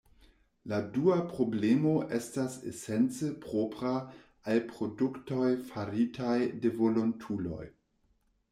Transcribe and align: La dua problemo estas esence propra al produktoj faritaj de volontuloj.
La 0.71 0.77
dua 0.93 1.17
problemo 1.33 1.91
estas 2.19 2.55
esence 2.71 3.29
propra 3.45 3.93
al 4.55 4.63
produktoj 4.73 5.53
faritaj 5.69 6.35
de 6.65 6.77
volontuloj. 6.81 7.65